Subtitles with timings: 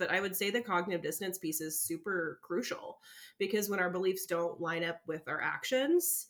[0.00, 2.98] but I would say the cognitive dissonance piece is super crucial
[3.38, 6.28] because when our beliefs don't line up with our actions,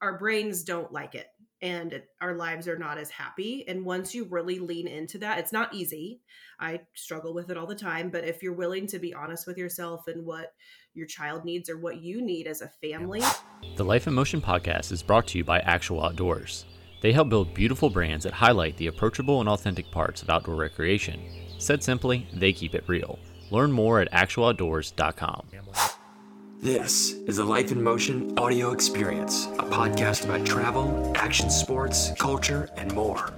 [0.00, 1.28] our brains don't like it
[1.60, 3.66] and our lives are not as happy.
[3.68, 6.20] And once you really lean into that, it's not easy.
[6.58, 9.58] I struggle with it all the time, but if you're willing to be honest with
[9.58, 10.54] yourself and what
[10.94, 13.22] your child needs or what you need as a family.
[13.76, 16.64] The Life in Motion podcast is brought to you by Actual Outdoors.
[17.02, 21.43] They help build beautiful brands that highlight the approachable and authentic parts of outdoor recreation.
[21.58, 23.18] Said simply, they keep it real.
[23.50, 25.46] Learn more at actualoutdoors.com.
[26.60, 32.70] This is the Life in Motion audio experience, a podcast about travel, action sports, culture,
[32.76, 33.32] and more.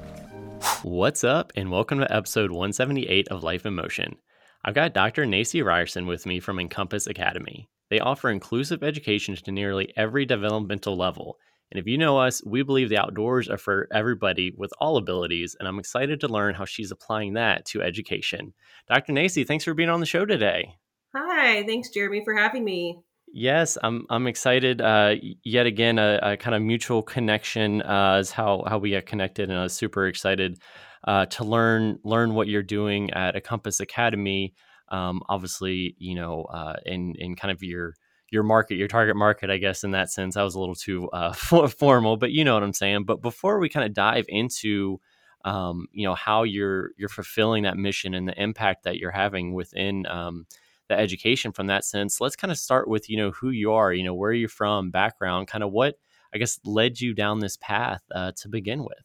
[0.83, 4.17] What's up, and welcome to episode 178 of Life in Motion.
[4.65, 5.25] I've got Dr.
[5.25, 7.69] Nacy Ryerson with me from Encompass Academy.
[7.91, 11.37] They offer inclusive education to nearly every developmental level.
[11.71, 15.57] And if you know us, we believe the outdoors are for everybody with all abilities,
[15.59, 18.55] and I'm excited to learn how she's applying that to education.
[18.89, 19.13] Dr.
[19.13, 20.77] Nacy, thanks for being on the show today.
[21.15, 23.01] Hi, thanks, Jeremy, for having me.
[23.33, 24.07] Yes, I'm.
[24.09, 24.81] I'm excited.
[24.81, 29.07] Uh, yet again, a, a, kind of mutual connection uh, is how how we get
[29.07, 30.59] connected, and I was super excited
[31.05, 34.55] uh, to learn learn what you're doing at Encompass Academy.
[34.89, 37.95] Um, obviously, you know, uh, in in kind of your
[38.37, 40.37] your market, your target market, I guess, in that sense.
[40.37, 41.33] I was a little too uh,
[41.69, 43.05] formal, but you know what I'm saying.
[43.05, 45.01] But before we kind of dive into
[45.47, 49.55] um, you know how you're you're fulfilling that mission and the impact that you're having
[49.55, 50.47] within um,
[50.89, 53.93] the education from that sense let's kind of start with you know who you are
[53.93, 55.99] you know where you're from background kind of what
[56.35, 59.05] i guess led you down this path uh, to begin with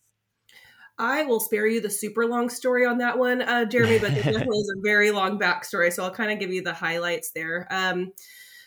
[0.98, 4.18] I will spare you the super long story on that one, uh, Jeremy, but it
[4.24, 5.92] definitely is a very long backstory.
[5.92, 7.66] So I'll kind of give you the highlights there.
[7.72, 8.12] Um,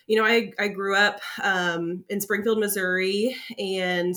[0.06, 4.14] you know, I, I grew up um, in Springfield, Missouri, and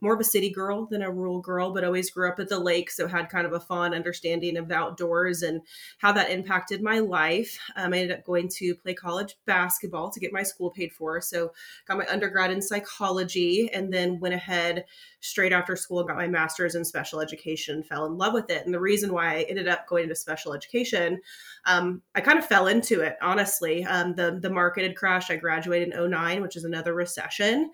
[0.00, 2.58] more of a city girl than a rural girl, but always grew up at the
[2.58, 2.90] lake.
[2.90, 5.60] So had kind of a fond understanding of the outdoors and
[5.98, 7.58] how that impacted my life.
[7.76, 11.20] Um, I ended up going to play college basketball to get my school paid for.
[11.20, 11.52] So
[11.86, 14.84] got my undergrad in psychology and then went ahead
[15.20, 18.64] straight after school and got my master's in special education, fell in love with it.
[18.64, 21.20] And the reason why I ended up going into special education,
[21.66, 23.84] um, I kind of fell into it, honestly.
[23.84, 25.30] Um, the, the market had crashed.
[25.30, 27.70] I graduated in 09, which is another recession.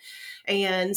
[0.46, 0.94] And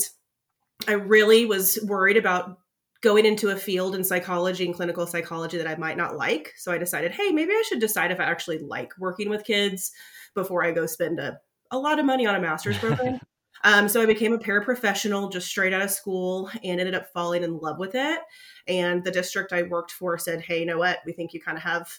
[0.88, 2.58] I really was worried about
[3.02, 6.54] going into a field in psychology and clinical psychology that I might not like.
[6.58, 9.92] So I decided, hey, maybe I should decide if I actually like working with kids
[10.36, 11.40] before I go spend a,
[11.72, 13.20] a lot of money on a master's program.
[13.64, 17.44] um, so I became a paraprofessional just straight out of school and ended up falling
[17.44, 18.20] in love with it.
[18.68, 21.00] And the district I worked for said, hey, you know what?
[21.06, 21.90] We think you kind of have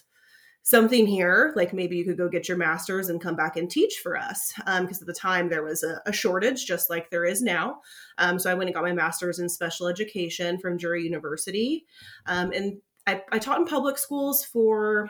[0.63, 3.99] something here like maybe you could go get your master's and come back and teach
[4.03, 7.25] for us because um, at the time there was a, a, shortage just like there
[7.25, 7.81] is now.
[8.19, 11.85] Um, so i went and got my master's in special education from drury university.
[12.27, 12.77] Um, and
[13.07, 15.09] I, I, taught in public schools for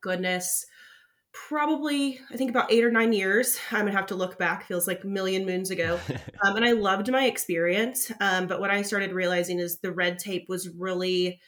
[0.00, 0.66] goodness
[1.32, 3.56] probably i think about eight or nine years.
[3.70, 6.00] I'm gonna have to look back feels like a million moons ago.
[6.42, 10.18] Um, and i loved my experience um, but what i started realizing is the red
[10.18, 11.38] tape was really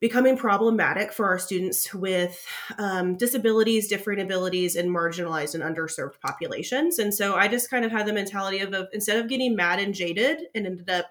[0.00, 2.44] becoming problematic for our students with
[2.78, 6.98] um, disabilities, different abilities, and marginalized and underserved populations.
[6.98, 9.78] And so I just kind of had the mentality of, of instead of getting mad
[9.78, 11.06] and jaded and ended up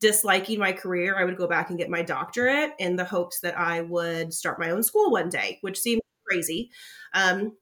[0.00, 3.58] disliking my career, I would go back and get my doctorate in the hopes that
[3.58, 6.70] I would start my own school one day, which seemed crazy.
[7.12, 7.52] Um,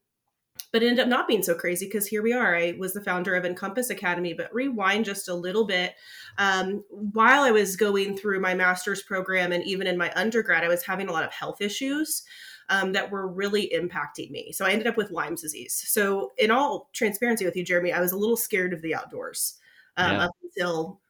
[0.73, 2.57] but it ended up not being so crazy because here we are.
[2.57, 5.95] I was the founder of Encompass Academy, but rewind just a little bit.
[6.39, 10.69] Um, while I was going through my master's program and even in my undergrad, I
[10.69, 12.23] was having a lot of health issues.
[12.69, 14.51] Um, that were really impacting me.
[14.53, 15.85] So I ended up with Lyme disease.
[15.89, 19.59] So, in all transparency with you, Jeremy, I was a little scared of the outdoors
[19.99, 20.25] um, yeah.
[20.25, 21.01] up until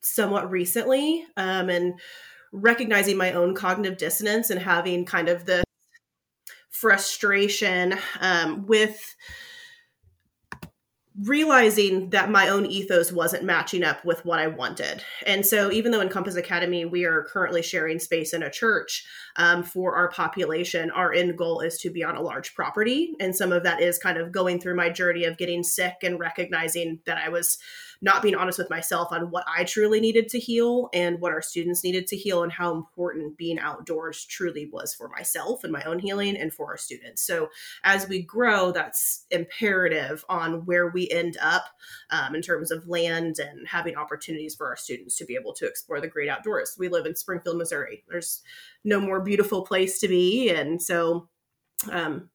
[0.00, 1.24] somewhat recently.
[1.36, 2.00] Um, and
[2.52, 5.62] recognizing my own cognitive dissonance and having kind of the
[6.80, 9.16] frustration um, with
[11.22, 15.02] realizing that my own ethos wasn't matching up with what I wanted.
[15.26, 19.06] And so, even though Encompass Academy we are currently sharing space in a church
[19.36, 23.14] um, for our population, our end goal is to be on a large property.
[23.18, 26.20] And some of that is kind of going through my journey of getting sick and
[26.20, 27.56] recognizing that I was
[28.00, 31.42] not being honest with myself on what I truly needed to heal and what our
[31.42, 35.82] students needed to heal and how important being outdoors truly was for myself and my
[35.84, 37.22] own healing and for our students.
[37.22, 37.48] So
[37.84, 41.64] as we grow, that's imperative on where we end up
[42.10, 45.66] um, in terms of land and having opportunities for our students to be able to
[45.66, 46.76] explore the great outdoors.
[46.78, 48.04] We live in Springfield, Missouri.
[48.08, 48.42] There's
[48.84, 50.50] no more beautiful place to be.
[50.50, 51.28] And so
[51.90, 52.30] um,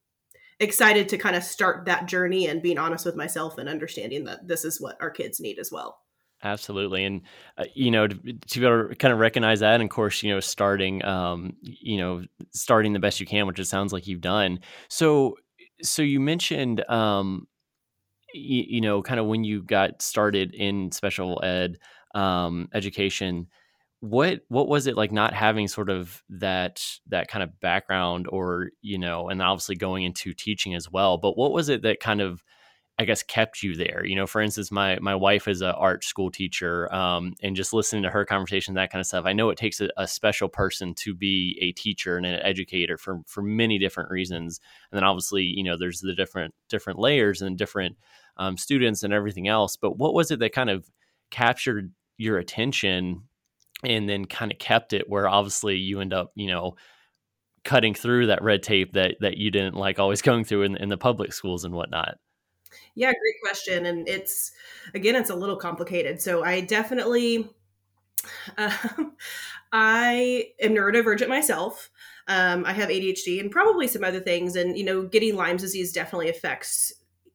[0.62, 4.46] excited to kind of start that journey and being honest with myself and understanding that
[4.46, 5.98] this is what our kids need as well.
[6.44, 7.22] Absolutely, and
[7.56, 10.22] uh, you know to, to, be able to kind of recognize that, and of course,
[10.22, 14.08] you know, starting, um, you know, starting the best you can, which it sounds like
[14.08, 14.58] you've done.
[14.88, 15.36] So,
[15.82, 17.46] so you mentioned, um,
[18.34, 21.78] you, you know, kind of when you got started in special ed
[22.14, 23.46] um, education,
[24.02, 28.70] what what was it like not having sort of that that kind of background, or
[28.80, 31.18] you know, and obviously going into teaching as well.
[31.18, 32.42] But what was it that kind of
[32.98, 34.04] I guess kept you there.
[34.04, 37.72] You know, for instance, my my wife is an art school teacher, um, and just
[37.72, 39.24] listening to her conversation, that kind of stuff.
[39.24, 42.98] I know it takes a, a, special person to be a teacher and an educator
[42.98, 44.60] for for many different reasons.
[44.90, 47.96] And then obviously, you know, there's the different different layers and different
[48.36, 49.76] um, students and everything else.
[49.76, 50.90] But what was it that kind of
[51.30, 53.22] captured your attention,
[53.84, 56.76] and then kind of kept it where obviously you end up, you know,
[57.64, 60.88] cutting through that red tape that that you didn't like always going through in, in
[60.88, 62.18] the public schools and whatnot.
[62.94, 63.86] Yeah, great question.
[63.86, 64.52] And it's,
[64.94, 66.20] again, it's a little complicated.
[66.20, 67.50] So I definitely,
[68.58, 68.76] uh,
[69.72, 71.90] I am neurodivergent myself.
[72.28, 74.56] Um, I have ADHD and probably some other things.
[74.56, 76.92] And, you know, getting Lyme's disease definitely affects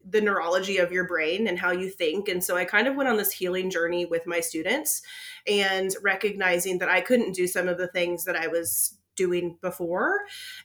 [0.09, 2.27] the neurology of your brain and how you think.
[2.29, 5.01] And so I kind of went on this healing journey with my students
[5.45, 10.21] and recognizing that I couldn't do some of the things that I was doing before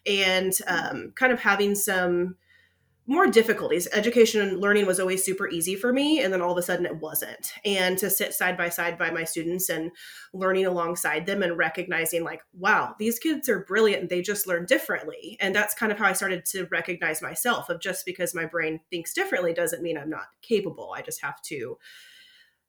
[0.07, 2.37] and um, kind of having some
[3.13, 3.87] more difficulties.
[3.93, 6.87] Education and learning was always super easy for me, and then all of a sudden
[6.87, 7.53] it wasn't.
[7.63, 9.91] And to sit side by side by my students and
[10.33, 14.65] learning alongside them and recognizing, like, wow, these kids are brilliant and they just learn
[14.65, 15.37] differently.
[15.41, 18.81] And that's kind of how I started to recognize myself of just because my brain
[18.91, 20.95] thinks differently doesn't mean I'm not capable.
[20.97, 21.77] I just have to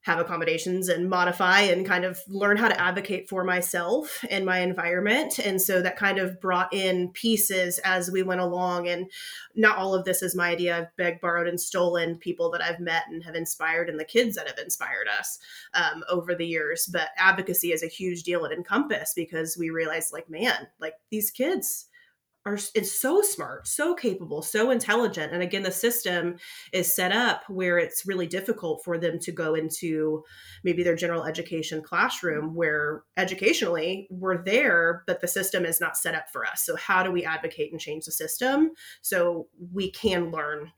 [0.04, 4.58] have accommodations and modify and kind of learn how to advocate for myself and my
[4.58, 5.38] environment.
[5.38, 8.86] And so that kind of brought in pieces as we went along.
[8.86, 9.10] And
[9.54, 10.76] not all of this is my idea.
[10.76, 14.36] I've begged, borrowed, and stolen people that I've met and have inspired and the kids
[14.36, 15.38] that have inspired us
[15.72, 16.86] um, over the years.
[16.86, 21.30] But advocacy is a huge deal at Encompass because we realized, like, man, like these
[21.30, 21.86] kids
[22.46, 25.32] are is so smart, so capable, so intelligent.
[25.32, 26.36] And again, the system
[26.72, 30.22] is set up where it's really difficult for them to go into
[30.62, 36.14] maybe their general education classroom where educationally we're there, but the system is not set
[36.14, 36.64] up for us.
[36.64, 40.70] So how do we advocate and change the system so we can learn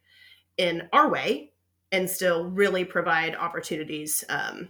[0.57, 1.53] in our way
[1.93, 4.69] and still really provide opportunities um,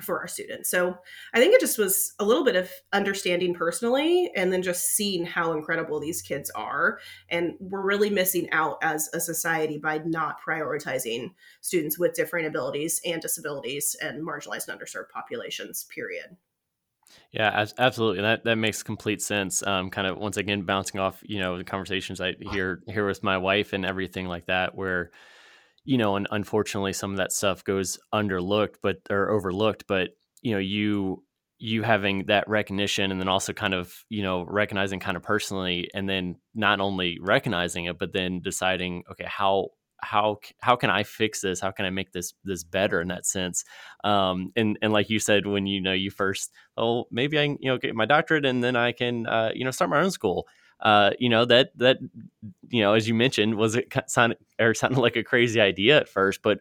[0.00, 0.70] for our students.
[0.70, 0.96] So
[1.32, 5.24] I think it just was a little bit of understanding personally and then just seeing
[5.24, 6.98] how incredible these kids are.
[7.28, 13.00] And we're really missing out as a society by not prioritizing students with differing abilities
[13.04, 16.36] and disabilities and marginalized and underserved populations, period.
[17.30, 18.22] Yeah, absolutely.
[18.22, 19.64] That that makes complete sense.
[19.64, 23.22] Um, kind of once again bouncing off, you know, the conversations I hear here with
[23.22, 25.10] my wife and everything like that, where
[25.84, 29.84] you know, and unfortunately, some of that stuff goes underlooked, but or overlooked.
[29.86, 30.10] But
[30.42, 31.22] you know, you
[31.58, 35.90] you having that recognition, and then also kind of you know recognizing kind of personally,
[35.94, 41.02] and then not only recognizing it, but then deciding, okay, how how how can I
[41.02, 41.60] fix this?
[41.60, 43.64] How can I make this this better in that sense?
[44.04, 47.58] Um, and and like you said, when you know you first, oh, maybe I can,
[47.60, 50.10] you know get my doctorate, and then I can uh, you know start my own
[50.10, 50.46] school
[50.84, 51.98] uh, you know that that
[52.68, 56.08] you know as you mentioned was it sounded or sounded like a crazy idea at
[56.08, 56.60] first but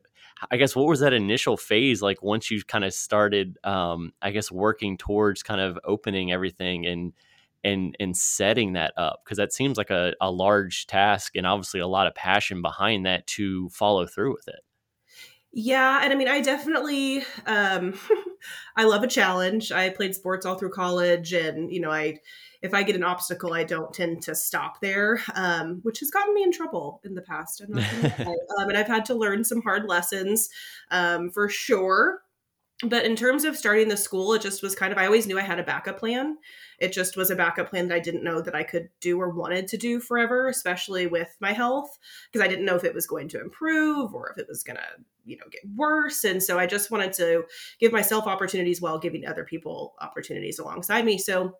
[0.49, 4.31] i guess what was that initial phase like once you kind of started um, i
[4.31, 7.13] guess working towards kind of opening everything and
[7.65, 11.81] and and setting that up because that seems like a, a large task and obviously
[11.81, 14.61] a lot of passion behind that to follow through with it
[15.55, 17.93] yeah, and I mean, I definitely, um,
[18.75, 19.71] I love a challenge.
[19.71, 22.17] I played sports all through college, and you know, I
[22.63, 26.33] if I get an obstacle, I don't tend to stop there, um, which has gotten
[26.33, 27.61] me in trouble in the past.
[27.61, 27.93] I'm not
[28.57, 30.49] um, and I've had to learn some hard lessons
[30.89, 32.21] um, for sure.
[32.81, 35.37] But in terms of starting the school, it just was kind of, I always knew
[35.37, 36.37] I had a backup plan.
[36.79, 39.29] It just was a backup plan that I didn't know that I could do or
[39.29, 41.97] wanted to do forever, especially with my health,
[42.31, 44.77] because I didn't know if it was going to improve or if it was going
[44.77, 46.23] to, you know, get worse.
[46.23, 47.43] And so I just wanted to
[47.79, 51.17] give myself opportunities while giving other people opportunities alongside me.
[51.17, 51.57] So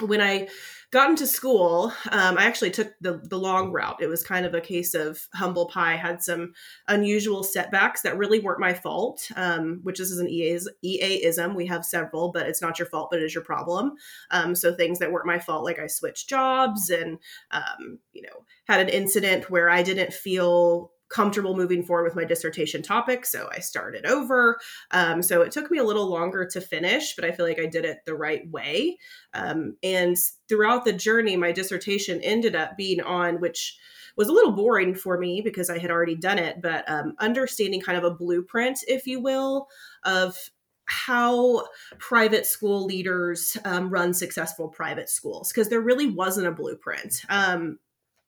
[0.00, 0.48] when I
[0.90, 4.00] got into school, um, I actually took the the long route.
[4.00, 5.96] It was kind of a case of humble pie.
[5.96, 6.54] Had some
[6.86, 11.54] unusual setbacks that really weren't my fault, um, which is an EA EAism.
[11.54, 13.92] We have several, but it's not your fault, but it is your problem.
[14.30, 17.18] Um, so things that weren't my fault, like I switched jobs and
[17.50, 22.24] um, you know had an incident where I didn't feel comfortable moving forward with my
[22.24, 23.24] dissertation topic.
[23.24, 24.58] So I started over.
[24.90, 27.66] Um, so it took me a little longer to finish, but I feel like I
[27.66, 28.98] did it the right way.
[29.34, 30.16] Um, and
[30.48, 33.78] throughout the journey, my dissertation ended up being on, which
[34.16, 37.80] was a little boring for me because I had already done it, but um, understanding
[37.80, 39.68] kind of a blueprint, if you will,
[40.04, 40.36] of
[40.86, 41.66] how
[41.98, 47.22] private school leaders um, run successful private schools because there really wasn't a blueprint.
[47.28, 47.78] Um,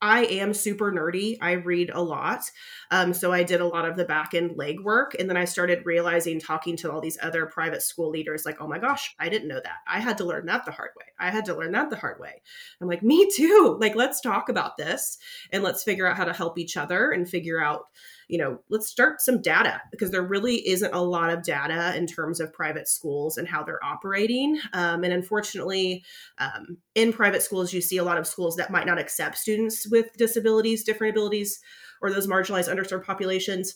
[0.03, 1.37] I am super nerdy.
[1.41, 2.51] I read a lot.
[2.91, 5.11] Um, so I did a lot of the back end legwork.
[5.19, 8.67] And then I started realizing, talking to all these other private school leaders, like, oh
[8.67, 9.79] my gosh, I didn't know that.
[9.87, 11.05] I had to learn that the hard way.
[11.19, 12.41] I had to learn that the hard way.
[12.81, 13.77] I'm like, me too.
[13.79, 15.19] Like, let's talk about this
[15.53, 17.87] and let's figure out how to help each other and figure out
[18.31, 22.07] you know, let's start some data because there really isn't a lot of data in
[22.07, 24.61] terms of private schools and how they're operating.
[24.73, 26.05] Um, and unfortunately,
[26.39, 29.91] um, in private schools, you see a lot of schools that might not accept students
[29.91, 31.59] with disabilities, different abilities,
[32.01, 33.75] or those marginalized, underserved populations,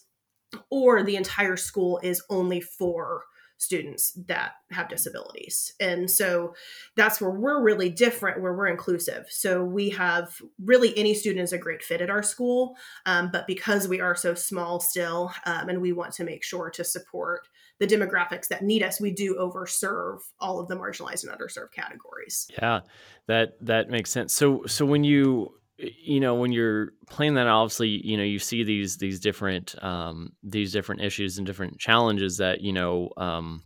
[0.70, 3.25] or the entire school is only for
[3.64, 5.75] students that have disabilities.
[5.80, 6.54] And so
[6.97, 9.26] that's where we're really different, where we're inclusive.
[9.30, 12.76] So we have really any student is a great fit at our school.
[13.06, 16.71] Um, but because we are so small still, um, and we want to make sure
[16.71, 17.49] to support
[17.80, 22.47] the demographics that need us, we do overserve all of the marginalized and underserved categories.
[22.52, 22.80] Yeah,
[23.26, 24.33] that that makes sense.
[24.33, 28.62] So so when you you know when you're playing that obviously you know you see
[28.62, 33.62] these these different um these different issues and different challenges that you know um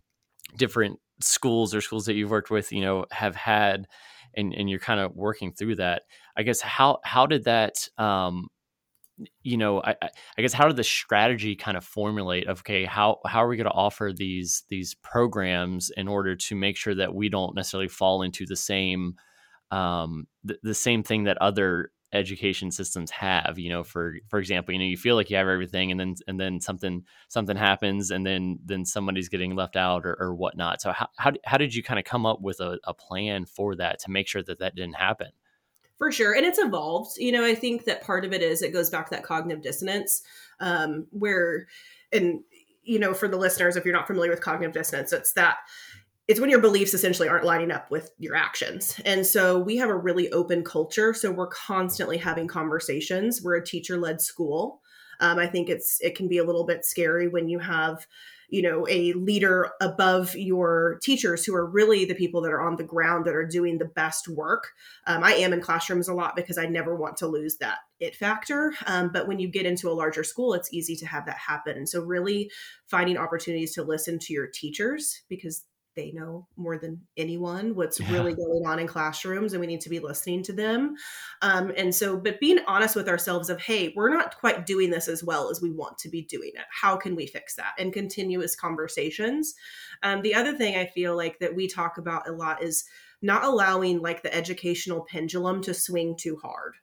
[0.57, 3.87] different schools or schools that you've worked with you know have had
[4.35, 6.03] and and you're kind of working through that.
[6.37, 8.47] I guess how how did that um
[9.43, 9.95] you know I,
[10.37, 13.57] I guess how did the strategy kind of formulate of okay how how are we
[13.57, 17.89] going to offer these these programs in order to make sure that we don't necessarily
[17.89, 19.15] fall into the same
[19.71, 24.73] um the, the same thing that other education systems have you know for for example
[24.73, 28.09] you know you feel like you have everything and then and then something something happens
[28.09, 30.81] and then then somebody's getting left out or, or whatnot.
[30.81, 33.75] So how, how, how did you kind of come up with a, a plan for
[33.75, 35.27] that to make sure that that didn't happen?
[35.97, 38.71] For sure and it's evolved you know i think that part of it is it
[38.71, 40.21] goes back to that cognitive dissonance
[40.61, 41.67] um, where
[42.13, 42.39] and
[42.83, 45.57] you know for the listeners if you're not familiar with cognitive dissonance it's that
[46.29, 49.01] it's when your beliefs essentially aren't lining up with your actions.
[49.03, 51.11] And so we have a really open culture.
[51.11, 53.41] So we're constantly having conversations.
[53.41, 54.79] We're a teacher led school.
[55.19, 58.05] Um, I think it's it can be a little bit scary when you have,
[58.47, 62.75] you know, a leader above your teachers who are really the people that are on
[62.75, 64.69] the ground that are doing the best work.
[65.07, 68.15] Um, I am in classrooms a lot because I never want to lose that it
[68.15, 68.73] factor.
[68.85, 71.75] Um, but when you get into a larger school, it's easy to have that happen.
[71.75, 72.51] And so really
[72.85, 75.65] finding opportunities to listen to your teachers because
[75.99, 78.11] they know more than anyone what's yeah.
[78.13, 80.95] really going on in classrooms and we need to be listening to them.
[81.41, 85.09] Um, and so but being honest with ourselves of hey we're not quite doing this
[85.09, 86.65] as well as we want to be doing it.
[86.71, 87.73] How can we fix that?
[87.77, 89.55] And continuous conversations.
[90.01, 92.85] Um, the other thing i feel like that we talk about a lot is
[93.21, 96.75] not allowing like the educational pendulum to swing too hard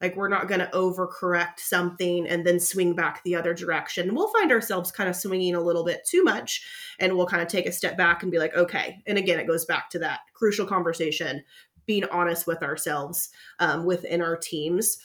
[0.00, 4.14] like we're not going to overcorrect something and then swing back the other direction.
[4.14, 6.64] We'll find ourselves kind of swinging a little bit too much
[6.98, 9.02] and we'll kind of take a step back and be like, okay.
[9.06, 11.42] And again, it goes back to that crucial conversation,
[11.86, 14.98] being honest with ourselves um, within our teams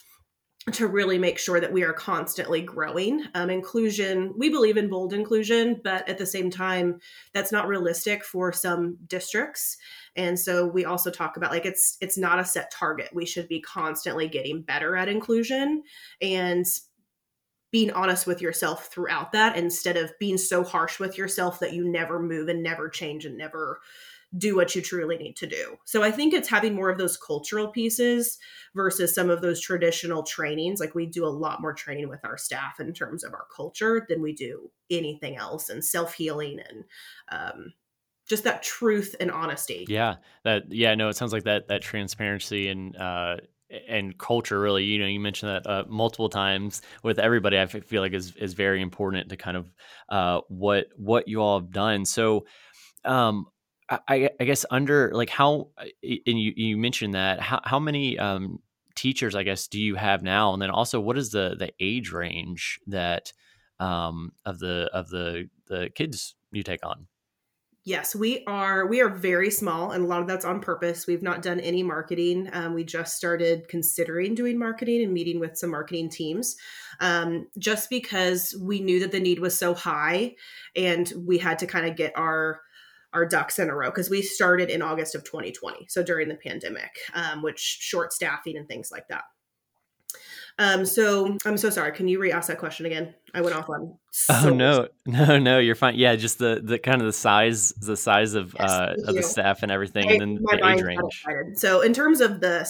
[0.72, 3.22] to really make sure that we are constantly growing.
[3.34, 7.00] Um, inclusion, we believe in bold inclusion, but at the same time,
[7.34, 9.76] that's not realistic for some districts.
[10.16, 13.10] And so we also talk about like it's it's not a set target.
[13.12, 15.82] We should be constantly getting better at inclusion
[16.22, 16.64] and
[17.70, 21.86] being honest with yourself throughout that instead of being so harsh with yourself that you
[21.86, 23.80] never move and never change and never
[24.36, 25.76] do what you truly need to do.
[25.84, 28.38] So I think it's having more of those cultural pieces
[28.74, 30.80] versus some of those traditional trainings.
[30.80, 34.04] Like we do a lot more training with our staff in terms of our culture
[34.08, 36.84] than we do anything else and self healing and
[37.30, 37.72] um,
[38.28, 39.84] just that truth and honesty.
[39.88, 43.36] Yeah, that yeah no, it sounds like that that transparency and uh,
[43.88, 48.02] and culture really you know you mentioned that uh, multiple times with everybody i feel
[48.02, 49.72] like is is very important to kind of
[50.10, 52.44] uh, what what you all have done so
[53.04, 53.46] um
[53.90, 58.18] I, I guess under like how uh, and you, you mentioned that how, how many
[58.18, 58.60] um,
[58.94, 62.10] teachers I guess do you have now and then also what is the the age
[62.10, 63.32] range that
[63.80, 67.08] um, of the of the the kids you take on
[67.86, 68.86] Yes, we are.
[68.86, 71.06] We are very small, and a lot of that's on purpose.
[71.06, 72.48] We've not done any marketing.
[72.54, 76.56] Um, we just started considering doing marketing and meeting with some marketing teams,
[77.00, 80.34] um, just because we knew that the need was so high,
[80.74, 82.62] and we had to kind of get our
[83.14, 86.34] our ducks in a row because we started in August of 2020, so during the
[86.34, 89.24] pandemic, um, which short staffing and things like that.
[90.58, 91.92] Um, so I'm so sorry.
[91.92, 93.14] Can you re-ask that question again?
[93.34, 93.98] I went off on
[94.28, 95.96] Oh, so oh no, no, no, you're fine.
[95.96, 99.24] Yeah, just the the kind of the size, the size of yes, uh of the
[99.24, 101.58] staff and everything, I, and then the age range.
[101.58, 102.60] So in terms of the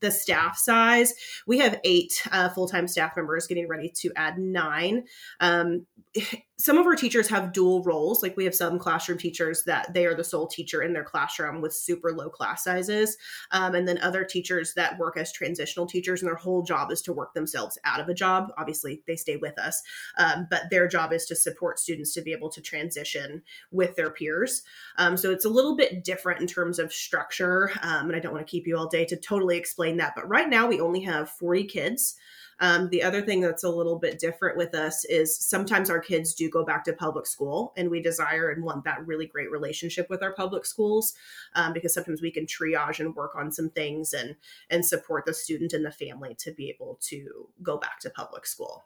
[0.00, 1.14] the staff size,
[1.46, 5.04] we have eight uh, full time staff members, getting ready to add nine.
[5.40, 5.86] Um,
[6.58, 10.04] some of our teachers have dual roles like we have some classroom teachers that they
[10.04, 13.16] are the sole teacher in their classroom with super low class sizes
[13.52, 17.00] um, and then other teachers that work as transitional teachers and their whole job is
[17.00, 19.82] to work themselves out of a job obviously they stay with us
[20.18, 24.10] um, but their job is to support students to be able to transition with their
[24.10, 24.62] peers
[24.98, 28.32] um, so it's a little bit different in terms of structure um, and i don't
[28.32, 31.00] want to keep you all day to totally explain that but right now we only
[31.00, 32.16] have 40 kids
[32.60, 36.34] um, the other thing that's a little bit different with us is sometimes our kids
[36.34, 40.08] do go back to public school, and we desire and want that really great relationship
[40.10, 41.14] with our public schools
[41.54, 44.36] um, because sometimes we can triage and work on some things and
[44.68, 48.46] and support the student and the family to be able to go back to public
[48.46, 48.84] school.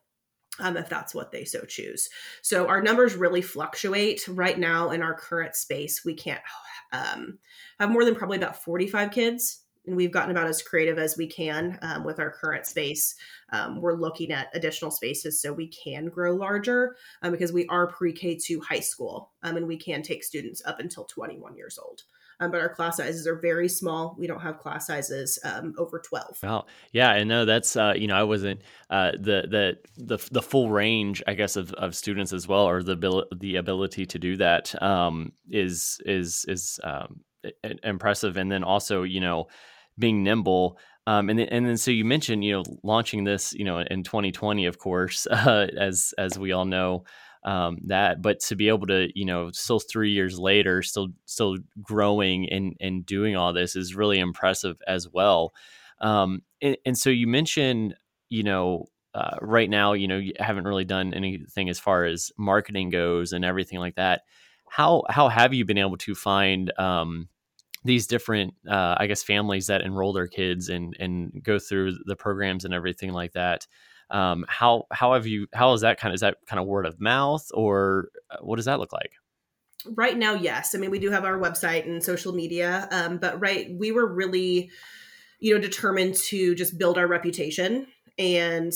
[0.61, 2.09] Um, if that's what they so choose.
[2.41, 4.29] So our numbers really fluctuate.
[4.29, 6.41] Right now, in our current space, we can't
[6.93, 7.39] um,
[7.81, 11.27] have more than probably about 45 kids and we've gotten about as creative as we
[11.27, 13.15] can um, with our current space.
[13.53, 17.87] Um, we're looking at additional spaces so we can grow larger um, because we are
[17.87, 22.03] pre-K to high school, um, and we can take students up until 21 years old.
[22.41, 24.17] Um, but our class sizes are very small.
[24.19, 26.41] We don't have class sizes um, over 12.
[26.43, 26.67] Wow.
[26.93, 30.71] Yeah, I know that's uh, you know I wasn't uh, the the the the full
[30.71, 34.37] range I guess of, of students as well, or the ability the ability to do
[34.37, 36.81] that that is is is
[37.83, 38.37] impressive.
[38.37, 39.47] And then also you know
[39.99, 40.79] being nimble.
[41.07, 44.65] Um, and and then so you mentioned you know launching this you know in 2020
[44.67, 47.05] of course uh, as as we all know
[47.45, 51.57] um, that but to be able to you know still three years later still still
[51.83, 55.53] growing and and doing all this is really impressive as well.
[56.01, 57.95] Um, and, and so you mentioned
[58.29, 62.33] you know uh, right now you know you haven't really done anything as far as
[62.39, 64.23] marketing goes and everything like that.
[64.69, 67.29] How how have you been able to find um,
[67.85, 72.17] these different uh, i guess families that enroll their kids and and go through the
[72.17, 73.67] programs and everything like that
[74.11, 76.87] um, how how have you how is that kind of is that kind of word
[76.87, 79.13] of mouth or uh, what does that look like?
[79.87, 80.75] Right now yes.
[80.75, 84.07] I mean we do have our website and social media um, but right we were
[84.07, 84.71] really
[85.41, 87.87] you know determined to just build our reputation
[88.19, 88.73] and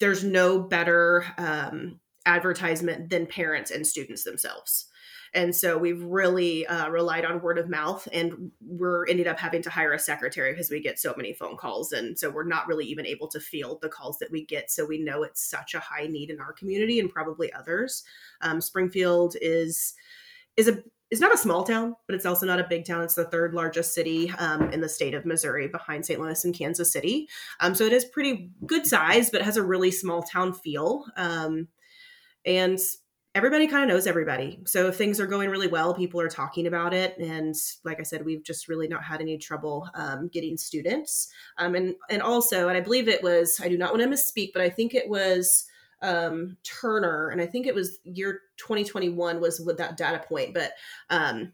[0.00, 4.88] there's no better um, advertisement than parents and students themselves
[5.34, 9.62] and so we've really uh, relied on word of mouth, and we're ended up having
[9.62, 12.66] to hire a secretary because we get so many phone calls, and so we're not
[12.66, 14.70] really even able to field the calls that we get.
[14.70, 18.04] So we know it's such a high need in our community and probably others.
[18.42, 19.94] Um, Springfield is
[20.56, 23.02] is a is not a small town, but it's also not a big town.
[23.02, 26.18] It's the third largest city um, in the state of Missouri behind St.
[26.18, 27.28] Louis and Kansas City.
[27.60, 31.04] Um, so it is pretty good size, but has a really small town feel.
[31.18, 31.68] Um,
[32.46, 32.78] and
[33.34, 34.60] everybody kind of knows everybody.
[34.66, 37.16] So if things are going really well, people are talking about it.
[37.18, 41.28] And like I said, we've just really not had any trouble um, getting students.
[41.58, 44.52] Um, and and also, and I believe it was, I do not want to misspeak,
[44.52, 45.66] but I think it was
[46.02, 50.72] um, Turner, and I think it was year 2021 was with that data point, but
[51.10, 51.52] um,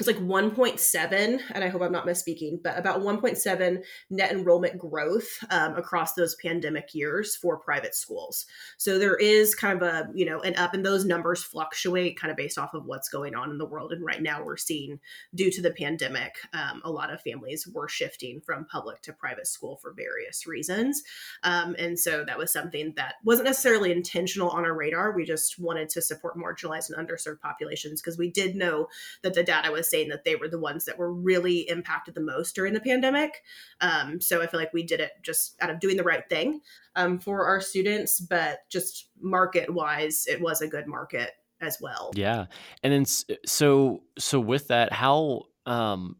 [0.00, 5.26] it's like 1.7 and i hope i'm not misspeaking but about 1.7 net enrollment growth
[5.50, 8.46] um, across those pandemic years for private schools.
[8.76, 12.30] So there is kind of a you know an up and those numbers fluctuate kind
[12.30, 13.92] of based off of what's going on in the world.
[13.92, 15.00] And right now we're seeing
[15.34, 19.46] due to the pandemic um, a lot of families were shifting from public to private
[19.46, 21.02] school for various reasons.
[21.42, 25.12] Um, and so that was something that wasn't necessarily intentional on our radar.
[25.12, 28.88] We just wanted to support marginalized and underserved populations because we did know
[29.22, 32.14] that the data was was saying that they were the ones that were really impacted
[32.14, 33.42] the most during the pandemic.
[33.80, 36.60] Um, so I feel like we did it just out of doing the right thing
[36.96, 42.10] um, for our students, but just market wise, it was a good market as well.
[42.14, 42.46] Yeah,
[42.82, 43.04] and then
[43.46, 46.16] so so with that, how um,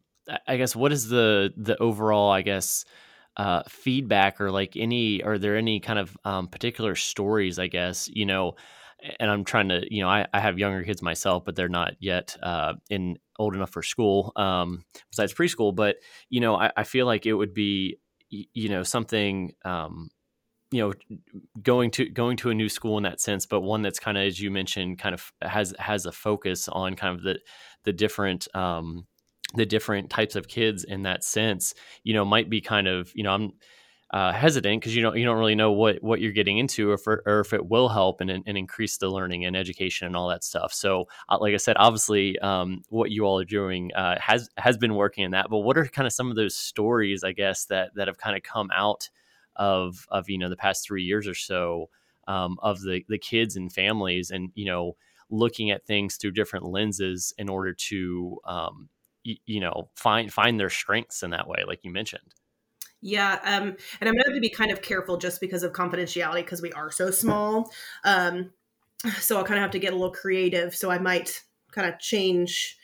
[0.46, 2.85] I guess what is the the overall I guess
[3.37, 8.09] uh, feedback or like any are there any kind of um, particular stories I guess
[8.12, 8.55] you know
[9.21, 11.95] and I'm trying to, you know, I, I have younger kids myself, but they're not
[12.01, 15.97] yet uh, in old enough for school um, besides preschool but
[16.29, 17.99] you know I, I, feel like it would be
[18.31, 20.11] you know something um,
[20.71, 20.93] you know
[21.62, 24.25] going to going to a new school in that sense but one that's kind of
[24.25, 27.38] as you mentioned kind of has has a focus on kind of the
[27.85, 29.07] the different um,
[29.55, 33.23] the different types of kids in that sense you know might be kind of you
[33.23, 33.53] know i'm
[34.14, 36.94] uh, hesitant because you don't you don't really know what what you're getting into or
[36.94, 40.29] if, or if it will help and, and increase the learning and education and all
[40.29, 40.72] that stuff.
[40.72, 44.79] So, uh, like I said, obviously, um, what you all are doing uh, has has
[44.79, 45.48] been working in that.
[45.50, 48.37] But what are kind of some of those stories, I guess, that that have kind
[48.37, 49.11] of come out
[49.57, 51.90] of of you know the past three years or so
[52.29, 54.96] um, of the the kids and families, and you know,
[55.29, 58.88] looking at things through different lenses in order to um,
[59.27, 62.33] y- you know find find their strengths in that way, like you mentioned.
[63.07, 65.75] Yeah, um, and I'm going to have to be kind of careful just because of
[65.75, 67.71] confidentiality because we are so small.
[68.03, 68.51] Um,
[69.19, 70.75] so I'll kind of have to get a little creative.
[70.75, 72.79] So I might kind of change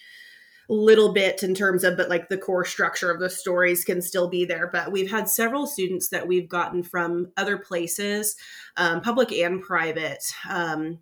[0.68, 4.02] a little bit in terms of, but like the core structure of the stories can
[4.02, 4.68] still be there.
[4.70, 8.36] But we've had several students that we've gotten from other places,
[8.76, 10.22] um, public and private.
[10.50, 10.98] Um,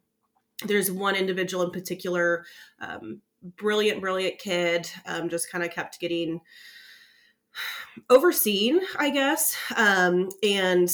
[0.64, 2.44] there's one individual in particular,
[2.80, 3.20] um,
[3.56, 6.40] brilliant, brilliant kid, um, just kind of kept getting
[8.10, 9.56] overseen, I guess.
[9.76, 10.90] Um, and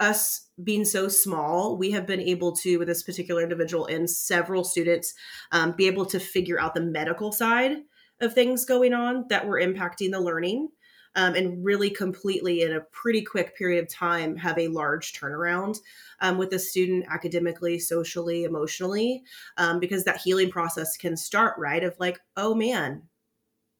[0.00, 4.64] us being so small, we have been able to, with this particular individual and several
[4.64, 5.14] students,
[5.52, 7.78] um, be able to figure out the medical side
[8.20, 10.68] of things going on that were impacting the learning.
[11.14, 15.78] Um, and really completely in a pretty quick period of time have a large turnaround
[16.20, 19.22] um, with the student academically socially emotionally
[19.56, 23.02] um, because that healing process can start right of like oh man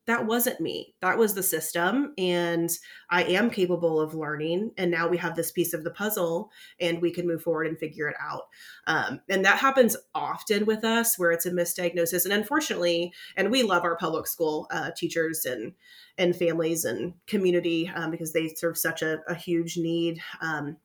[0.09, 0.95] that wasn't me.
[1.03, 2.15] That was the system.
[2.17, 2.71] And
[3.11, 4.71] I am capable of learning.
[4.79, 7.79] And now we have this piece of the puzzle and we can move forward and
[7.79, 8.45] figure it out.
[8.87, 12.25] Um, and that happens often with us where it's a misdiagnosis.
[12.25, 15.75] And unfortunately, and we love our public school uh, teachers and
[16.17, 20.21] and families and community um, because they serve such a, a huge need.
[20.41, 20.79] Um,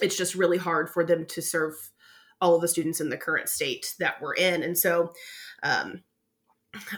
[0.00, 1.74] it's just really hard for them to serve
[2.40, 4.62] all of the students in the current state that we're in.
[4.62, 5.12] And so,
[5.64, 6.02] um,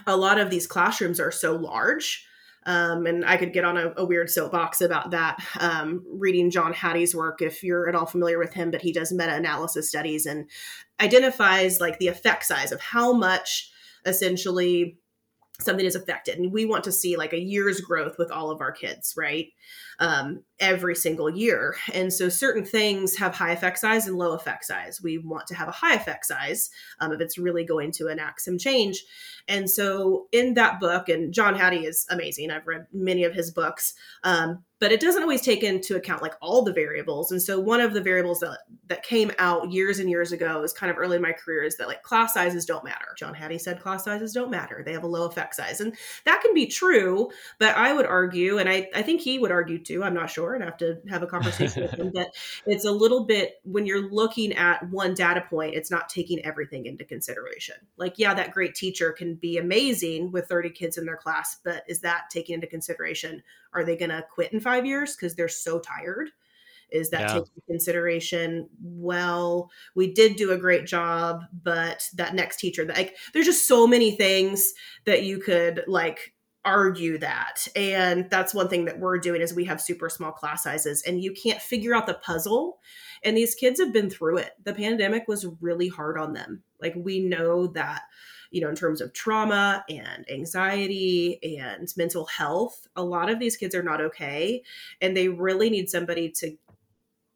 [0.07, 2.25] a lot of these classrooms are so large.
[2.65, 5.43] Um, and I could get on a, a weird soapbox about that.
[5.59, 9.11] Um, reading John Hattie's work, if you're at all familiar with him, but he does
[9.11, 10.49] meta analysis studies and
[11.01, 13.69] identifies like the effect size of how much
[14.05, 14.97] essentially
[15.59, 16.39] something is affected.
[16.39, 19.47] And we want to see like a year's growth with all of our kids right?
[19.99, 21.75] Um, every single year.
[21.93, 25.01] And so certain things have high effect size and low effect size.
[25.01, 28.41] We want to have a high effect size um, if it's really going to enact
[28.41, 29.03] some change.
[29.47, 32.49] And so in that book and john hattie is amazing.
[32.49, 36.35] I've read many of his books um, but it doesn't always take into account like
[36.41, 37.31] all the variables.
[37.31, 40.73] And so one of the variables that that came out years and years ago is
[40.73, 43.15] kind of early in my career is that like class sizes don't matter.
[43.17, 44.83] John hattie said class sizes don't matter.
[44.85, 45.79] They have a low effect size.
[45.81, 49.51] And that can be true but i would argue and i, I think he would
[49.51, 52.29] argue too i'm not sure and i have to have a conversation with him that
[52.65, 56.85] it's a little bit when you're looking at one data point it's not taking everything
[56.85, 57.75] into consideration.
[57.97, 61.83] Like yeah that great teacher can be amazing with 30 kids in their class but
[61.87, 65.47] is that taking into consideration are they going to quit in five years because they're
[65.47, 66.29] so tired?
[66.91, 67.27] Is that yeah.
[67.27, 68.69] taking consideration?
[68.81, 73.87] Well, we did do a great job, but that next teacher, like, there's just so
[73.87, 74.73] many things
[75.05, 76.33] that you could like
[76.65, 80.63] argue that and that's one thing that we're doing is we have super small class
[80.63, 82.79] sizes and you can't figure out the puzzle
[83.23, 86.93] and these kids have been through it the pandemic was really hard on them like
[86.95, 88.03] we know that
[88.53, 93.57] you know, in terms of trauma and anxiety and mental health, a lot of these
[93.57, 94.61] kids are not okay.
[95.01, 96.55] And they really need somebody to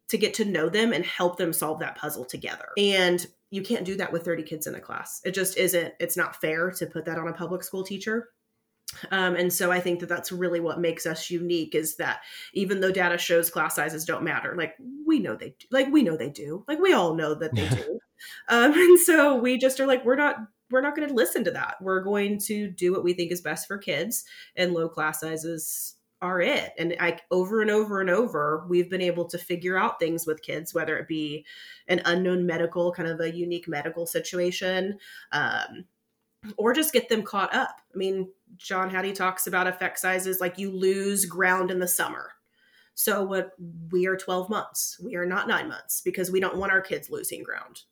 [0.08, 2.68] to get to know them and help them solve that puzzle together.
[2.78, 5.20] And you can't do that with 30 kids in a class.
[5.22, 8.30] It just isn't, it's not fair to put that on a public school teacher.
[9.10, 12.20] Um, and so I think that that's really what makes us unique is that
[12.54, 14.76] even though data shows class sizes don't matter, like
[15.06, 17.68] we know they do, like we know they do, like we all know that they
[17.68, 18.00] do.
[18.48, 20.36] Um, and so we just are like, we're not
[20.70, 21.76] we're not going to listen to that.
[21.80, 24.24] We're going to do what we think is best for kids,
[24.56, 26.72] and low class sizes are it.
[26.78, 30.42] And I over and over and over, we've been able to figure out things with
[30.42, 31.46] kids, whether it be
[31.86, 34.98] an unknown medical, kind of a unique medical situation,
[35.32, 35.84] um,
[36.56, 37.80] or just get them caught up.
[37.94, 42.32] I mean, John Hattie talks about effect sizes like you lose ground in the summer.
[42.94, 43.52] So what
[43.92, 45.00] we are 12 months.
[45.02, 47.82] We are not 9 months because we don't want our kids losing ground.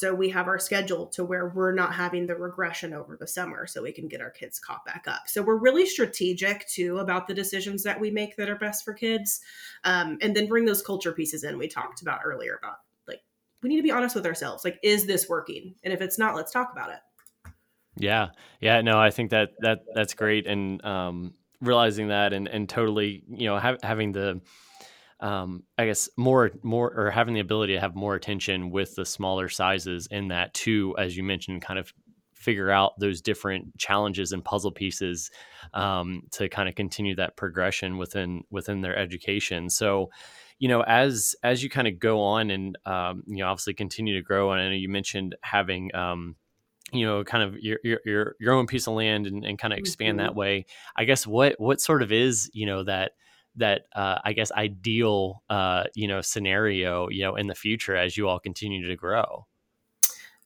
[0.00, 3.66] So we have our schedule to where we're not having the regression over the summer
[3.66, 5.24] so we can get our kids caught back up.
[5.26, 8.94] So we're really strategic too about the decisions that we make that are best for
[8.94, 9.42] kids.
[9.84, 13.20] Um, and then bring those culture pieces in we talked about earlier about like
[13.62, 14.64] we need to be honest with ourselves.
[14.64, 15.74] Like, is this working?
[15.84, 17.52] And if it's not, let's talk about it.
[17.98, 18.28] Yeah.
[18.58, 18.80] Yeah.
[18.80, 20.46] No, I think that that that's great.
[20.46, 24.40] And um realizing that and and totally, you know, ha- having the
[25.20, 29.04] um, I guess more more or having the ability to have more attention with the
[29.04, 31.92] smaller sizes in that too, as you mentioned, kind of
[32.40, 35.30] figure out those different challenges and puzzle pieces
[35.74, 39.68] um, to kind of continue that progression within within their education.
[39.68, 40.10] So,
[40.58, 44.14] you know, as as you kind of go on and um, you know obviously continue
[44.14, 46.36] to grow, and I know you mentioned having um,
[46.92, 49.78] you know kind of your your your own piece of land and, and kind of
[49.78, 50.28] expand mm-hmm.
[50.28, 50.64] that way.
[50.96, 53.12] I guess what what sort of is you know that
[53.56, 58.16] that uh, I guess ideal uh, you know scenario you know in the future as
[58.16, 59.46] you all continue to grow?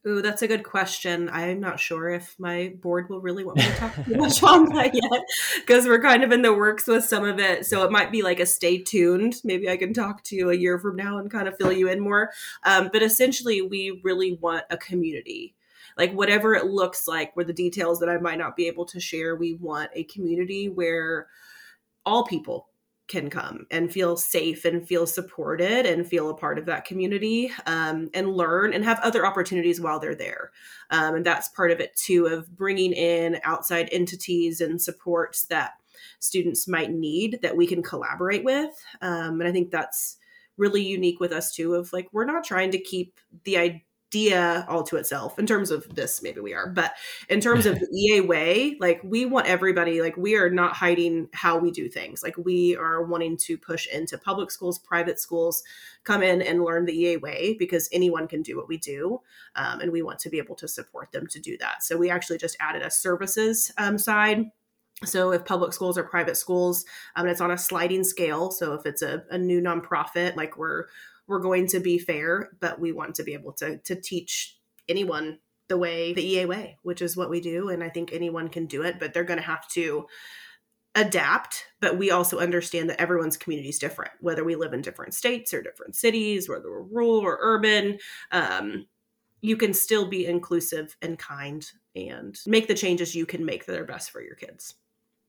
[0.07, 1.31] Ooh, that's a good question.
[1.33, 4.67] I'm not sure if my board will really want me to talk too much on
[4.75, 5.23] that yet
[5.61, 7.65] because we're kind of in the works with some of it.
[7.65, 9.37] So it might be like a stay tuned.
[9.45, 11.89] Maybe I can talk to you a year from now and kind of fill you
[11.89, 12.33] in more.
[12.65, 15.55] Um, but essentially, we really want a community.
[15.97, 19.01] Like, whatever it looks like, where the details that I might not be able to
[19.01, 21.29] share, we want a community where
[22.05, 22.69] all people
[23.07, 27.53] can come and feel safe and feel supported and feel a part of that community
[27.67, 30.51] um, and learn and have other opportunities while they're there.
[30.91, 35.73] Um, and that's part of it too of bringing in outside entities and supports that
[36.19, 38.75] students might need that we can collaborate with.
[39.03, 40.17] Um, and I think that's
[40.57, 43.81] really unique with us too of like we're not trying to keep the idea
[44.69, 46.95] all to itself in terms of this maybe we are but
[47.29, 51.29] in terms of the ea way like we want everybody like we are not hiding
[51.33, 52.23] how we do things.
[52.23, 55.63] Like we are wanting to push into public schools private schools
[56.05, 59.21] come in and learn the ea way because anyone can do what we do
[59.57, 61.83] um, and we want to be able to support them to do that.
[61.83, 64.47] So we actually just added a services um, side.
[65.05, 66.85] So if public schools or private schools
[67.17, 70.87] um, it's on a sliding scale so if it's a, a new nonprofit like we're
[71.27, 74.59] we're going to be fair, but we want to be able to to teach
[74.89, 77.69] anyone the way the EA way, which is what we do.
[77.69, 80.07] And I think anyone can do it, but they're going to have to
[80.95, 81.67] adapt.
[81.81, 85.55] But we also understand that everyone's community is different, whether we live in different states
[85.55, 87.99] or different cities, whether we're rural or urban.
[88.31, 88.87] Um,
[89.41, 93.79] you can still be inclusive and kind and make the changes you can make that
[93.79, 94.75] are best for your kids.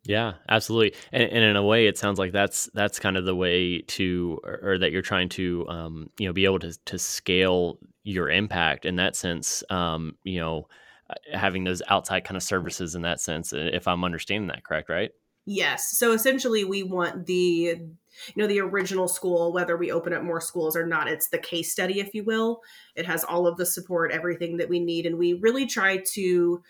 [0.05, 0.97] Yeah, absolutely.
[1.11, 4.39] And, and, in a way, it sounds like that's that's kind of the way to,
[4.43, 8.29] or, or that you're trying to, um, you know, be able to to scale your
[8.29, 9.63] impact in that sense.
[9.69, 10.67] Um, you know,
[11.09, 13.51] uh, having those outside kind of services in that sense.
[13.51, 15.11] If I'm understanding that correct, right?
[15.47, 15.97] Yes.
[15.97, 20.39] So essentially, we want the you know the original school whether we open up more
[20.39, 22.61] schools or not it's the case study if you will
[22.95, 26.63] it has all of the support everything that we need and we really try to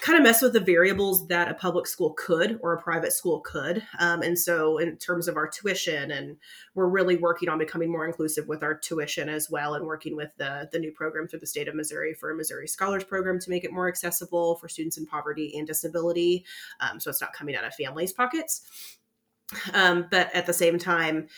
[0.00, 3.40] kind of mess with the variables that a public school could or a private school
[3.40, 3.82] could.
[3.98, 6.36] Um, and so, in terms of our tuition, and
[6.74, 10.30] we're really working on becoming more inclusive with our tuition as well, and working with
[10.36, 13.50] the the new program through the state of Missouri for a Missouri Scholars Program to
[13.50, 16.44] make it more accessible for students in poverty and disability.
[16.80, 18.62] Um, so it's not coming out of families' pockets.
[19.74, 21.28] Um, but at the same time,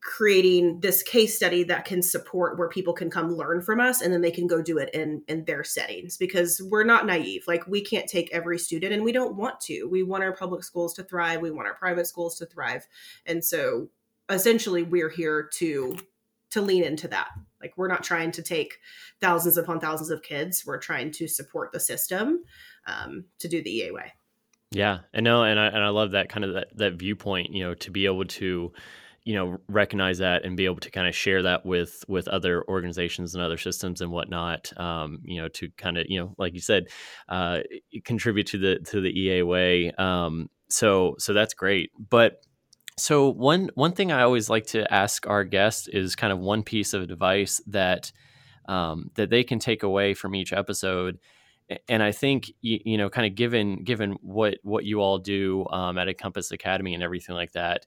[0.00, 4.12] creating this case study that can support where people can come learn from us and
[4.12, 7.44] then they can go do it in in their settings because we're not naive.
[7.46, 9.84] Like we can't take every student and we don't want to.
[9.84, 11.42] We want our public schools to thrive.
[11.42, 12.86] We want our private schools to thrive.
[13.26, 13.88] And so
[14.30, 15.96] essentially we're here to
[16.50, 17.28] to lean into that.
[17.60, 18.78] Like we're not trying to take
[19.20, 20.64] thousands upon thousands of kids.
[20.66, 22.42] We're trying to support the system
[22.86, 24.14] um, to do the ea way.
[24.70, 25.00] Yeah.
[25.12, 27.74] I know and i and i love that kind of that, that viewpoint you know
[27.74, 28.72] to be able to
[29.24, 32.64] you know recognize that and be able to kind of share that with with other
[32.68, 36.54] organizations and other systems and whatnot um, you know to kind of you know like
[36.54, 36.86] you said
[37.28, 37.58] uh,
[38.04, 41.90] contribute to the to the ea way um, so so that's great.
[41.98, 42.42] But
[42.96, 46.62] so one one thing i always like to ask our guests is kind of one
[46.62, 48.12] piece of advice that
[48.68, 51.18] um, that they can take away from each episode
[51.88, 55.66] and I think you, you, know, kind of given given what what you all do
[55.70, 57.86] um, at Encompass Academy and everything like that,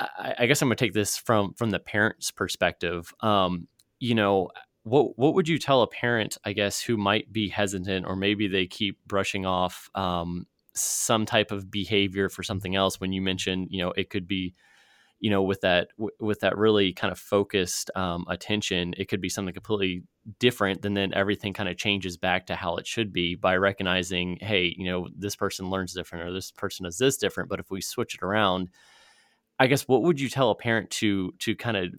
[0.00, 3.12] I, I guess I'm going to take this from from the parent's perspective.
[3.20, 4.50] Um, you know,
[4.84, 8.48] what what would you tell a parent, I guess, who might be hesitant or maybe
[8.48, 13.00] they keep brushing off um, some type of behavior for something else?
[13.00, 14.54] When you mentioned, you know, it could be,
[15.18, 19.28] you know, with that with that really kind of focused um, attention, it could be
[19.28, 20.02] something completely
[20.38, 20.80] different.
[20.80, 24.74] Than then everything kind of changes back to how it should be by recognizing, hey,
[24.78, 27.50] you know, this person learns different or this person does this different.
[27.50, 28.70] But if we switch it around
[29.60, 31.94] I guess what would you tell a parent to to kind of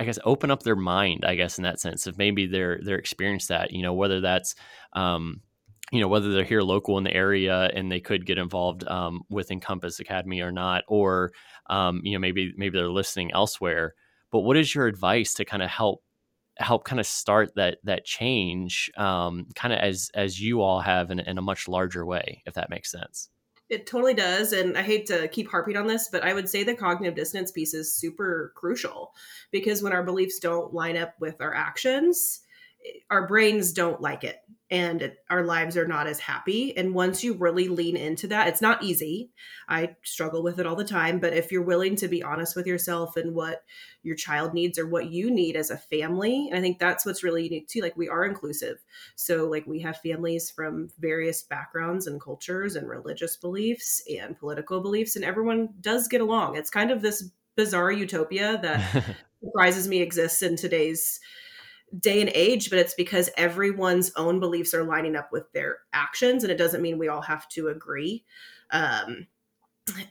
[0.00, 2.98] I guess open up their mind, I guess in that sense, if maybe they're they're
[2.98, 4.54] experienced that, you know, whether that's
[4.94, 5.42] um,
[5.92, 9.22] you know whether they're here local in the area and they could get involved um,
[9.30, 11.32] with Encompass Academy or not, or
[11.70, 13.94] um, you know maybe maybe they're listening elsewhere.
[14.32, 16.02] But what is your advice to kind of help
[16.58, 21.10] help kind of start that that change, um, kind of as as you all have
[21.12, 23.30] in, in a much larger way, if that makes sense?
[23.72, 24.52] It totally does.
[24.52, 27.50] And I hate to keep harping on this, but I would say the cognitive dissonance
[27.50, 29.14] piece is super crucial
[29.50, 32.41] because when our beliefs don't line up with our actions,
[33.10, 34.38] our brains don't like it
[34.72, 36.74] and it, our lives are not as happy.
[36.78, 39.30] And once you really lean into that, it's not easy.
[39.68, 41.18] I struggle with it all the time.
[41.20, 43.64] But if you're willing to be honest with yourself and what
[44.02, 47.22] your child needs or what you need as a family, and I think that's what's
[47.22, 47.82] really unique too.
[47.82, 48.78] Like we are inclusive.
[49.14, 54.80] So, like, we have families from various backgrounds and cultures and religious beliefs and political
[54.80, 56.56] beliefs, and everyone does get along.
[56.56, 59.04] It's kind of this bizarre utopia that
[59.44, 61.20] surprises me exists in today's
[61.98, 66.42] day and age, but it's because everyone's own beliefs are lining up with their actions.
[66.42, 68.24] And it doesn't mean we all have to agree.
[68.70, 69.26] Um,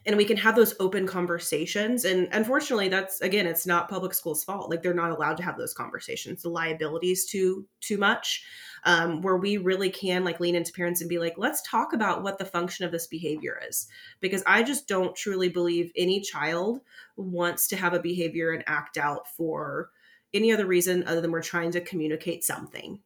[0.06, 2.04] and we can have those open conversations.
[2.04, 4.70] And unfortunately, that's again, it's not public school's fault.
[4.70, 6.42] Like they're not allowed to have those conversations.
[6.42, 8.44] The liability is too too much.
[8.84, 12.24] Um, where we really can like lean into parents and be like, let's talk about
[12.24, 13.88] what the function of this behavior is.
[14.20, 16.80] Because I just don't truly believe any child
[17.16, 19.92] wants to have a behavior and act out for
[20.34, 23.00] any other reason other than we're trying to communicate something.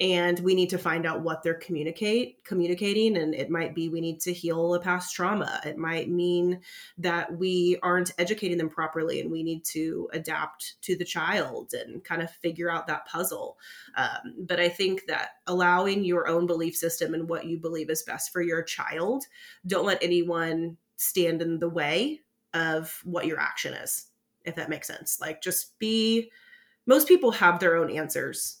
[0.00, 4.00] And we need to find out what they're communicate communicating and it might be we
[4.00, 5.60] need to heal a past trauma.
[5.66, 6.60] It might mean
[6.98, 12.04] that we aren't educating them properly and we need to adapt to the child and
[12.04, 13.58] kind of figure out that puzzle.
[13.96, 18.02] Um, but i think that allowing your own belief system and what you believe is
[18.02, 19.24] best for your child
[19.66, 22.20] don't let anyone stand in the way
[22.54, 24.07] of what your action is
[24.48, 25.20] if that makes sense.
[25.20, 26.30] Like just be
[26.86, 28.58] most people have their own answers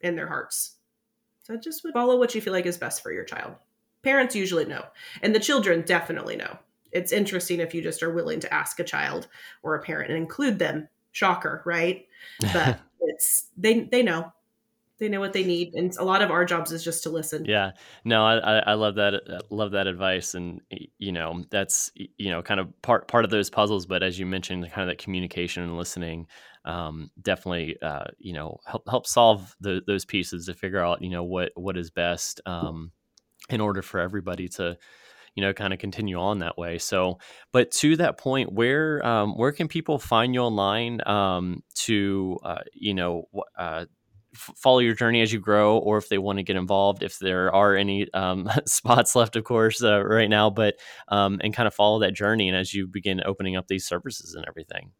[0.00, 0.76] in their hearts.
[1.42, 3.54] So just would follow what you feel like is best for your child.
[4.02, 4.84] Parents usually know,
[5.22, 6.58] and the children definitely know.
[6.92, 9.26] It's interesting if you just are willing to ask a child
[9.62, 10.88] or a parent and include them.
[11.12, 12.06] Shocker, right?
[12.40, 14.32] But it's they they know
[14.98, 17.44] they know what they need and a lot of our jobs is just to listen.
[17.44, 17.72] Yeah.
[18.04, 20.60] No i i love that I love that advice and
[20.98, 24.26] you know that's you know kind of part part of those puzzles but as you
[24.26, 26.26] mentioned kind of that communication and listening
[26.64, 31.10] um, definitely uh, you know help help solve the, those pieces to figure out you
[31.10, 32.90] know what what is best um,
[33.50, 34.76] in order for everybody to
[35.34, 36.78] you know kind of continue on that way.
[36.78, 37.18] So
[37.52, 42.62] but to that point where um, where can people find you online um, to uh,
[42.72, 43.28] you know
[43.58, 43.84] uh,
[44.34, 47.54] follow your journey as you grow or if they want to get involved if there
[47.54, 50.74] are any um, spots left of course uh, right now but
[51.08, 54.34] um, and kind of follow that journey and as you begin opening up these services
[54.34, 54.90] and everything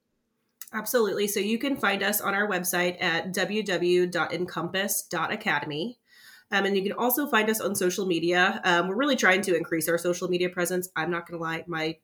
[0.73, 5.99] absolutely so you can find us on our website at www.encompass.academy
[6.51, 8.61] um, and you can also find us on social media.
[8.65, 10.89] Um, we're really trying to increase our social media presence.
[10.95, 11.97] I'm not going to lie, my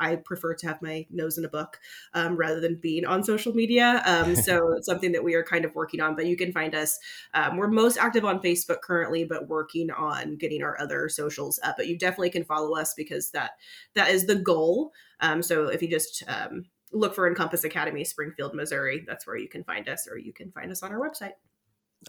[0.00, 1.78] I prefer to have my nose in a book
[2.14, 4.02] um, rather than being on social media.
[4.04, 6.16] Um, so it's something that we are kind of working on.
[6.16, 6.98] But you can find us.
[7.34, 11.76] Um, we're most active on Facebook currently, but working on getting our other socials up.
[11.76, 13.52] But you definitely can follow us because that
[13.94, 14.92] that is the goal.
[15.20, 19.48] Um, so if you just um, look for Encompass Academy, Springfield, Missouri, that's where you
[19.48, 21.32] can find us, or you can find us on our website.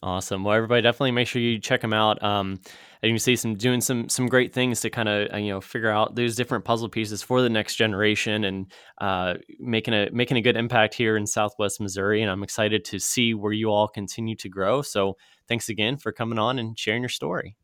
[0.04, 0.44] Awesome.
[0.44, 2.24] Well, everybody, definitely make sure you check them out.
[2.24, 2.60] Um,
[3.02, 5.50] and you can see some doing some some great things to kind of uh, you
[5.50, 10.10] know figure out those different puzzle pieces for the next generation and uh, making a
[10.12, 12.22] making a good impact here in Southwest Missouri.
[12.22, 14.82] And I'm excited to see where you all continue to grow.
[14.82, 17.58] So thanks again for coming on and sharing your story.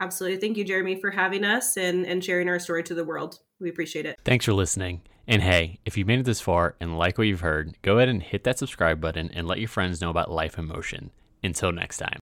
[0.00, 0.40] Absolutely.
[0.40, 3.38] Thank you, Jeremy, for having us and, and sharing our story to the world.
[3.60, 4.18] We appreciate it.
[4.24, 5.02] Thanks for listening.
[5.28, 8.08] And hey, if you made it this far and like what you've heard, go ahead
[8.08, 11.12] and hit that subscribe button and let your friends know about Life in Motion.
[11.42, 12.10] Until next time.